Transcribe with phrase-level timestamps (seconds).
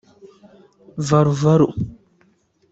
[1.07, 1.69] “Valu Valu”